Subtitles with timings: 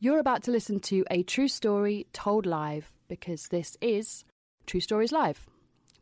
[0.00, 4.24] You're about to listen to a true story told live because this is
[4.64, 5.48] True Stories Live.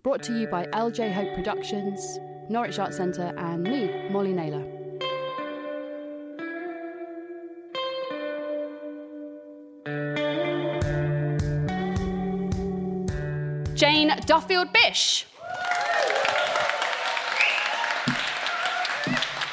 [0.02, 2.18] Brought to you by LJ Hope Productions,
[2.50, 4.66] Norwich Arts Centre, and me, Molly Naylor.
[13.74, 15.26] Jane Duffield Bish.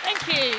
[0.03, 0.53] Thank you.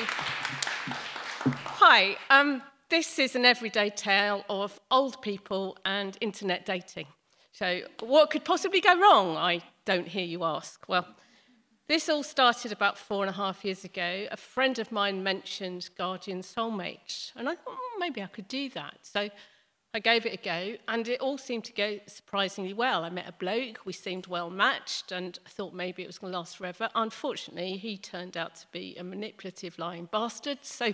[1.77, 7.07] Hi, um, this is an everyday tale of old people and internet dating.
[7.51, 9.37] So, what could possibly go wrong?
[9.37, 10.83] I don't hear you ask.
[10.87, 11.07] Well,
[11.87, 14.27] this all started about four and a half years ago.
[14.31, 18.69] A friend of mine mentioned Guardian Soulmates, and I thought oh, maybe I could do
[18.69, 18.97] that.
[19.03, 19.29] So,
[19.93, 23.05] I gave it a go, and it all seemed to go surprisingly well.
[23.05, 26.33] I met a bloke, we seemed well matched, and I thought maybe it was going
[26.33, 26.89] to last forever.
[26.95, 30.59] Unfortunately, he turned out to be a manipulative, lying bastard.
[30.63, 30.93] So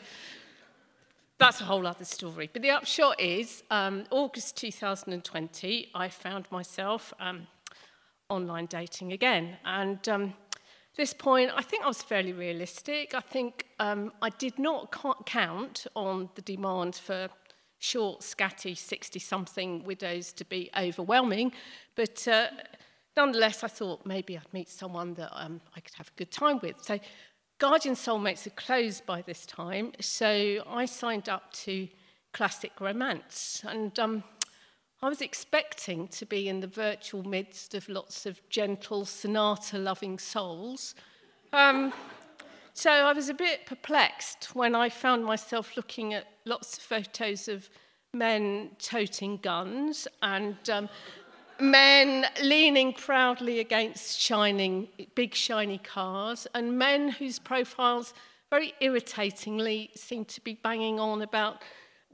[1.41, 2.51] That's a whole other story.
[2.53, 7.47] But the upshot is, um, August 2020, I found myself um,
[8.29, 9.57] online dating again.
[9.65, 10.35] And um,
[10.95, 13.15] this point, I think I was fairly realistic.
[13.15, 17.27] I think um, I did not count on the demand for
[17.79, 21.53] short, scatty, 60 something widows to be overwhelming.
[21.95, 22.49] But uh,
[23.17, 26.59] nonetheless, I thought maybe I'd meet someone that um, I could have a good time
[26.61, 26.75] with.
[26.83, 26.99] So
[27.61, 31.87] Guardian Soulmates are closed by this time, so I signed up to
[32.33, 33.61] Classic Romance.
[33.67, 34.23] And um,
[35.03, 40.17] I was expecting to be in the virtual midst of lots of gentle, sonata loving
[40.17, 40.95] souls.
[41.53, 41.93] Um,
[42.73, 47.47] so I was a bit perplexed when I found myself looking at lots of photos
[47.47, 47.69] of
[48.11, 50.89] men toting guns and um,
[51.61, 58.13] men leaning proudly against shining, big shiny cars, and men whose profiles
[58.49, 61.61] very irritatingly seem to be banging on about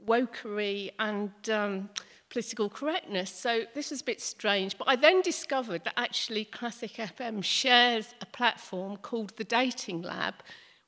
[0.06, 1.90] wokery and um,
[2.30, 3.30] political correctness.
[3.30, 4.76] So this was a bit strange.
[4.78, 10.34] But I then discovered that actually Classic FM shares a platform called the Dating Lab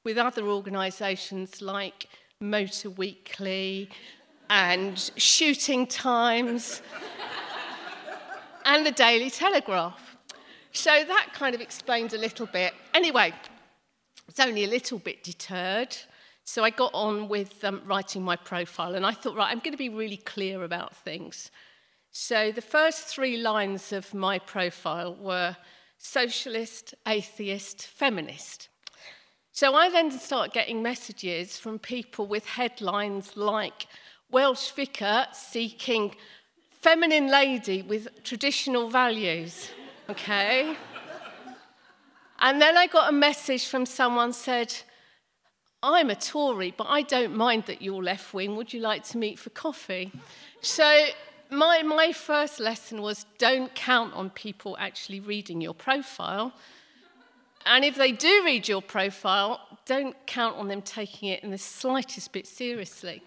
[0.04, 2.08] with other organisations like
[2.40, 3.90] Motor Weekly
[4.48, 6.82] and Shooting Times
[8.64, 10.16] and the Daily Telegraph.
[10.72, 12.74] So that kind of explains a little bit.
[12.94, 15.96] Anyway, I was only a little bit deterred.
[16.44, 19.72] So I got on with um, writing my profile, and I thought, right, I'm going
[19.72, 21.50] to be really clear about things.
[22.10, 25.56] So the first three lines of my profile were
[25.98, 28.68] socialist, atheist, feminist.
[29.52, 33.86] So I then start getting messages from people with headlines like
[34.30, 36.14] Welsh vicar seeking
[36.80, 39.70] feminine lady with traditional values,
[40.08, 40.76] okay?
[42.38, 44.74] And then I got a message from someone said,
[45.82, 48.56] I'm a Tory, but I don't mind that you're left wing.
[48.56, 50.10] Would you like to meet for coffee?
[50.62, 51.06] So
[51.50, 56.52] my, my first lesson was don't count on people actually reading your profile.
[57.66, 61.58] And if they do read your profile, don't count on them taking it in the
[61.58, 63.22] slightest bit seriously.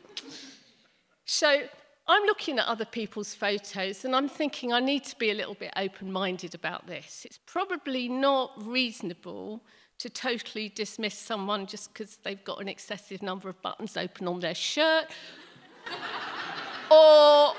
[1.25, 1.67] So
[2.05, 5.53] I'm looking at other people's photos and I'm thinking I need to be a little
[5.53, 7.25] bit open minded about this.
[7.25, 9.61] It's probably not reasonable
[9.99, 14.41] to totally dismiss someone just because they've got an excessive number of buttons open on
[14.41, 15.05] their shirt
[16.91, 17.53] or,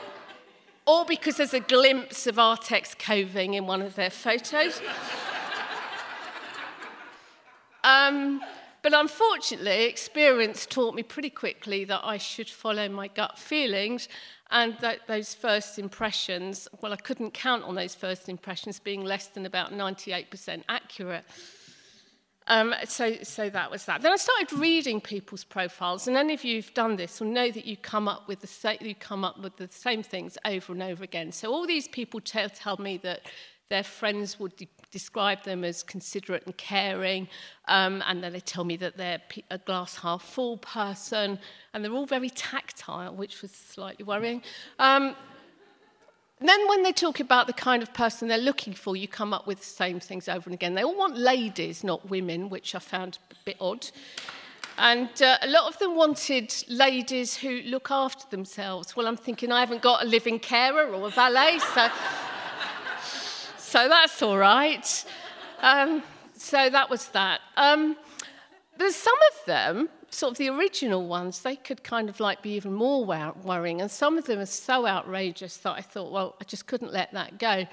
[0.87, 4.83] or because there's a glimpse of Artex coving in one of their photos.
[7.85, 8.43] um,
[8.85, 14.09] but unfortunately, experience taught me pretty quickly that I should follow my gut feelings
[14.51, 19.29] and that those first impressions, well, I couldn't count on those first impressions being less
[19.29, 21.25] than about 98% accurate.
[22.47, 24.03] Um, so, so that was that.
[24.03, 27.51] Then I started reading people's profiles, and any of you who've done this will know
[27.51, 30.75] that you come up with the same, you come up with the same things over
[30.75, 31.33] and over again.
[31.33, 33.23] So all these people tell, tell me that
[33.75, 37.27] their friends would de- describe them as considerate and caring,
[37.67, 39.21] um, and then they tell me that they're
[39.51, 41.41] a glass half full person,
[41.73, 44.41] and they're all very tactile, which was slightly worrying.
[44.79, 45.17] Um,
[46.41, 49.45] then, when they talk about the kind of person they're looking for, you come up
[49.45, 50.75] with the same things over and again.
[50.75, 53.91] They all want ladies, not women, which I found a bit odd.
[54.79, 58.95] And uh, a lot of them wanted ladies who look after themselves.
[58.95, 61.89] Well, I'm thinking I haven't got a living carer or a valet, so
[63.75, 65.05] so that's all right.
[65.61, 66.05] Um,
[66.37, 67.41] so that was that.
[67.57, 67.97] Um,
[68.79, 72.51] but some of them, sort of the original ones, they could kind of like be
[72.51, 73.81] even more worrying.
[73.81, 77.13] And some of them are so outrageous that I thought, well, I just couldn't let
[77.15, 77.67] that go.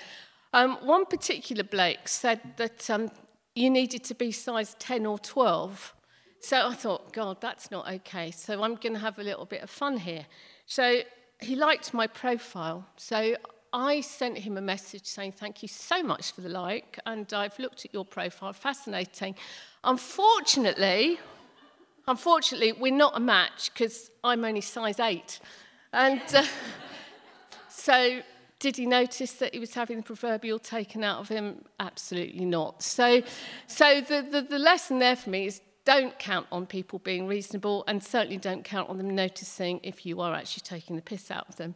[0.53, 3.12] Um, one particular bloke said that um,
[3.53, 5.94] you needed to be size 10 or 12.
[6.39, 8.31] So I thought, God, that's not okay.
[8.31, 10.25] So I'm going to have a little bit of fun here.
[10.65, 11.01] So
[11.42, 12.88] he liked my profile.
[12.98, 13.36] So
[13.73, 17.57] I sent him a message saying, Thank you so much for the like, and I've
[17.57, 19.35] looked at your profile, fascinating.
[19.83, 21.19] Unfortunately,
[22.07, 25.39] unfortunately, we're not a match because I'm only size eight.
[25.94, 26.45] And uh,
[27.69, 28.21] so,
[28.59, 31.63] did he notice that he was having the proverbial taken out of him?
[31.79, 32.83] Absolutely not.
[32.83, 33.24] So,
[33.67, 37.83] so the, the, the lesson there for me is don't count on people being reasonable
[37.88, 41.50] and certainly don't count on them noticing if you are actually taking the piss out
[41.50, 41.74] of them.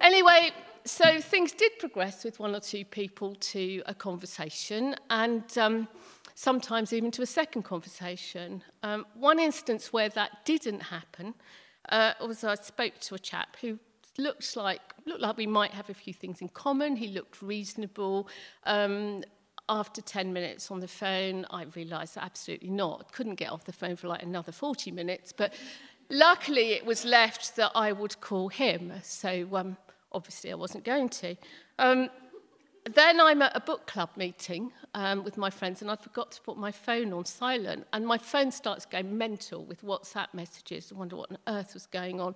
[0.00, 0.50] Anyway,
[0.86, 5.88] so things did progress with one or two people to a conversation and um,
[6.34, 8.62] sometimes even to a second conversation.
[8.82, 11.34] Um, one instance where that didn't happen
[11.88, 13.78] uh, was I spoke to a chap who
[14.18, 16.96] looked like looked like we might have a few things in common.
[16.96, 18.28] He looked reasonable.
[18.64, 19.24] Um,
[19.68, 23.10] after 10 minutes on the phone, I realised absolutely not.
[23.12, 25.52] Couldn't get off the phone for like another 40 minutes, but
[26.08, 28.92] luckily it was left that I would call him.
[29.02, 29.76] So um,
[30.16, 31.36] obviously I wasn't going to.
[31.78, 32.08] Um,
[32.94, 36.40] then I'm at a book club meeting um, with my friends, and I forgot to
[36.40, 37.86] put my phone on silent.
[37.92, 40.92] And my phone starts going mental with WhatsApp messages.
[40.92, 42.34] I wonder what on earth was going on.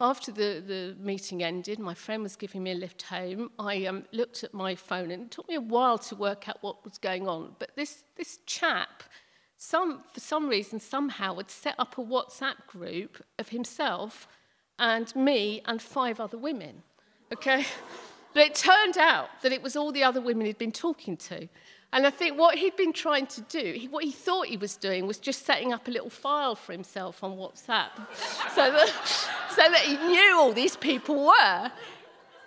[0.00, 3.52] After the, the meeting ended, my friend was giving me a lift home.
[3.58, 6.58] I um, looked at my phone, and it took me a while to work out
[6.60, 7.54] what was going on.
[7.60, 9.04] But this, this chap,
[9.56, 14.26] some, for some reason, somehow had set up a WhatsApp group of himself
[14.78, 16.82] and me and five other women.
[17.32, 17.64] Okay?
[18.32, 21.48] But it turned out that it was all the other women he'd been talking to.
[21.92, 24.76] And I think what he'd been trying to do, he, what he thought he was
[24.76, 27.90] doing, was just setting up a little file for himself on WhatsApp
[28.52, 28.88] so, that,
[29.50, 31.70] so that he knew all these people were.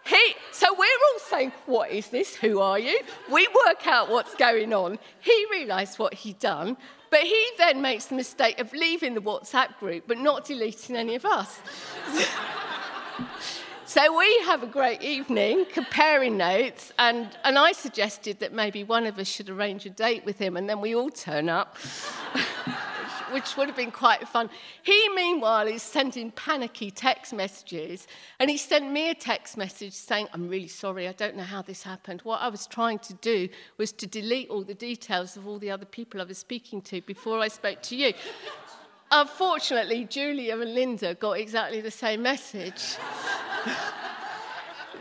[0.06, 2.36] He, so we're all saying, What is this?
[2.36, 3.00] Who are you?
[3.32, 5.00] We work out what's going on.
[5.22, 6.76] He realised what he'd done,
[7.10, 11.16] but he then makes the mistake of leaving the WhatsApp group but not deleting any
[11.16, 11.62] of us.
[13.88, 19.06] So we have a great evening comparing notes, and, and I suggested that maybe one
[19.06, 21.78] of us should arrange a date with him, and then we all turn up,
[23.32, 24.50] which would have been quite fun.
[24.84, 28.08] He, meanwhile, is sending panicky text messages,
[28.42, 31.62] and he sent me a text message saying, I'm really sorry, I don't know how
[31.62, 32.20] this happened.
[32.24, 33.48] What I was trying to do
[33.78, 37.00] was to delete all the details of all the other people I was speaking to
[37.00, 38.12] before I spoke to you.
[39.12, 42.98] Unfortunately, Julia and Linda got exactly the same message.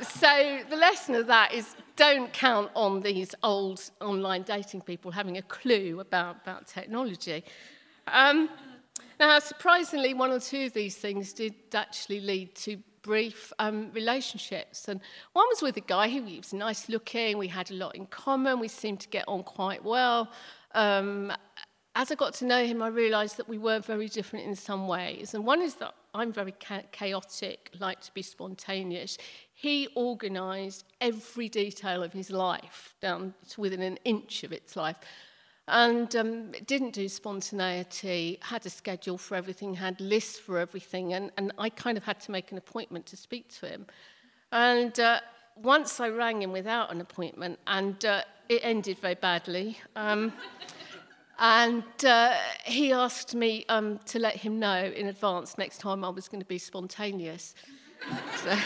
[0.00, 5.38] so the lesson of that is don't count on these old online dating people having
[5.38, 7.42] a clue about, about technology.
[8.06, 8.50] Um,
[9.18, 14.88] now, surprisingly, one or two of these things did actually lead to brief um, relationships.
[14.88, 15.00] And
[15.32, 18.60] one was with a guy who was nice looking, we had a lot in common,
[18.60, 20.30] we seemed to get on quite well.
[20.74, 21.32] Um,
[21.94, 24.86] as I got to know him, I realised that we were very different in some
[24.86, 25.32] ways.
[25.32, 26.54] And one is that I'm very
[26.92, 29.18] chaotic, like to be spontaneous.
[29.52, 34.96] He organised every detail of his life down to within an inch of its life.
[35.68, 41.12] And um, didn't do spontaneity, had a schedule for everything, had lists for everything.
[41.12, 43.86] And, and I kind of had to make an appointment to speak to him.
[44.52, 45.20] And uh,
[45.56, 49.78] once I rang him without an appointment, and uh, it ended very badly.
[49.96, 50.32] Um,
[51.38, 52.34] and uh,
[52.64, 56.40] he asked me um, to let him know in advance next time I was going
[56.40, 57.54] to be spontaneous.
[58.42, 58.58] so,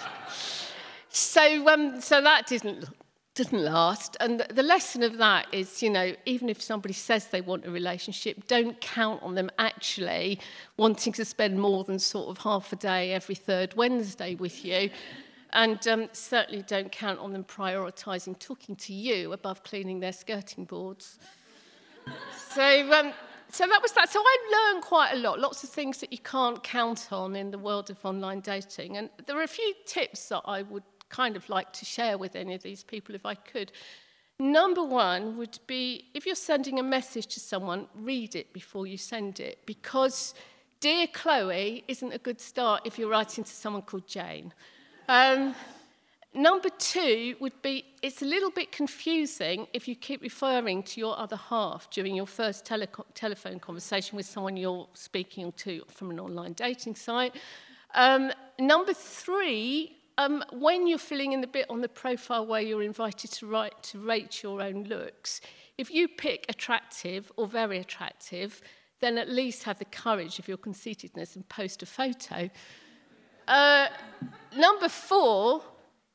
[1.10, 2.86] so, um, so that didn't,
[3.34, 4.16] didn't last.
[4.18, 7.70] And the lesson of that is, you know, even if somebody says they want a
[7.70, 10.40] relationship, don't count on them actually
[10.78, 14.88] wanting to spend more than sort of half a day every third Wednesday with you.
[15.52, 20.64] And um, certainly don't count on them prioritising talking to you above cleaning their skirting
[20.64, 21.18] boards
[22.50, 23.12] so, um,
[23.50, 24.10] so that was that.
[24.10, 27.50] So I learned quite a lot, lots of things that you can't count on in
[27.50, 28.96] the world of online dating.
[28.96, 32.36] And there are a few tips that I would kind of like to share with
[32.36, 33.72] any of these people if I could.
[34.38, 38.96] Number one would be if you're sending a message to someone, read it before you
[38.96, 40.34] send it because
[40.80, 44.54] Dear Chloe isn't a good start if you're writing to someone called Jane.
[45.08, 45.54] Um,
[46.32, 51.18] Number two would be it's a little bit confusing if you keep referring to your
[51.18, 56.20] other half during your first tele- telephone conversation with someone you're speaking to from an
[56.20, 57.34] online dating site.
[57.96, 62.82] Um, number three, um, when you're filling in the bit on the profile where you're
[62.82, 65.40] invited to write to rate your own looks,
[65.78, 68.62] if you pick attractive or very attractive,
[69.00, 72.50] then at least have the courage of your conceitedness and post a photo.
[73.48, 73.88] Uh,
[74.56, 75.62] number four,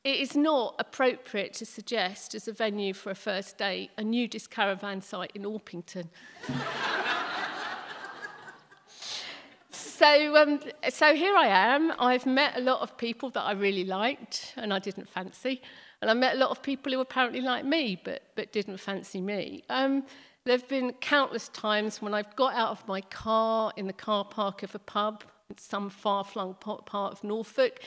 [0.06, 4.50] it is not appropriate to suggest as a venue for a first date a nudist
[4.50, 6.06] caravan site in Orpington.
[9.72, 10.60] so, um,
[10.90, 11.92] so here I am.
[11.98, 15.60] I've met a lot of people that I really liked and I didn't fancy.
[16.00, 19.20] And I met a lot of people who apparently like me but, but didn't fancy
[19.20, 19.64] me.
[19.68, 20.04] Um,
[20.44, 24.24] there have been countless times when I've got out of my car in the car
[24.24, 27.80] park of a pub in some far flung part of Norfolk,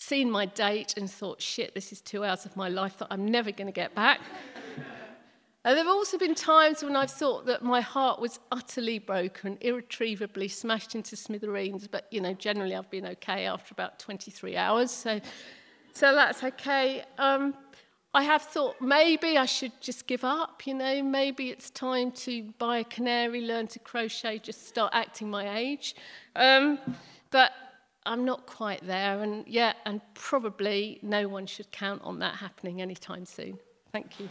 [0.00, 3.26] seen my date and thought, shit, this is two hours of my life that I'm
[3.26, 4.20] never going to get back.
[5.62, 9.58] And there have also been times when I've thought that my heart was utterly broken,
[9.60, 14.90] irretrievably smashed into smithereens, but you know, generally I've been okay after about 23 hours,
[14.90, 15.20] so,
[15.92, 17.04] so that's okay.
[17.18, 17.52] Um,
[18.14, 22.42] I have thought maybe I should just give up, you know, maybe it's time to
[22.56, 25.94] buy a canary, learn to crochet, just start acting my age.
[26.36, 26.78] Um,
[27.30, 27.52] but
[28.06, 32.80] I'm not quite there, and yeah, and probably no one should count on that happening
[32.80, 33.58] anytime soon.
[33.92, 34.28] Thank you.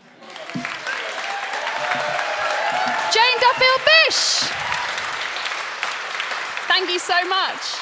[3.14, 4.50] Jane Duffield Bish!
[6.68, 7.76] Thank you so much.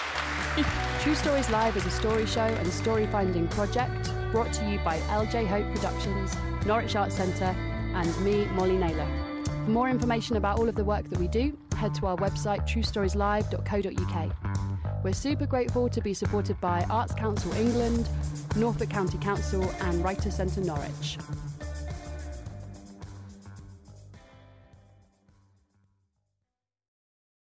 [1.02, 4.98] True Stories Live is a story show and story finding project brought to you by
[5.00, 7.56] LJ Hope Productions, Norwich Arts Centre,
[7.94, 9.08] and me, Molly Naylor.
[9.46, 12.68] For more information about all of the work that we do, head to our website
[12.68, 14.67] truestorieslive.co.uk.
[15.04, 18.10] We're super grateful to be supported by Arts Council England,
[18.56, 21.18] Norfolk County Council, and Writer Centre Norwich.